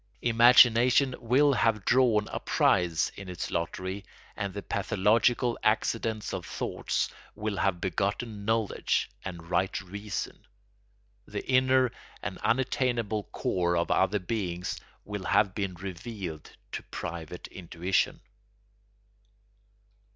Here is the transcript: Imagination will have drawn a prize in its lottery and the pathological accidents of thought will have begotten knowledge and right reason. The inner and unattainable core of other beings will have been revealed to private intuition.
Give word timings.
Imagination 0.23 1.13
will 1.19 1.53
have 1.53 1.85
drawn 1.85 2.27
a 2.29 2.39
prize 2.39 3.11
in 3.17 3.29
its 3.29 3.51
lottery 3.51 4.03
and 4.35 4.51
the 4.51 4.63
pathological 4.63 5.59
accidents 5.61 6.33
of 6.33 6.43
thought 6.43 7.07
will 7.35 7.57
have 7.57 7.79
begotten 7.79 8.43
knowledge 8.43 9.11
and 9.23 9.51
right 9.51 9.79
reason. 9.81 10.43
The 11.27 11.45
inner 11.47 11.91
and 12.23 12.39
unattainable 12.39 13.25
core 13.25 13.77
of 13.77 13.91
other 13.91 14.17
beings 14.17 14.79
will 15.05 15.25
have 15.25 15.53
been 15.53 15.75
revealed 15.75 16.49
to 16.71 16.81
private 16.81 17.45
intuition. 17.49 18.21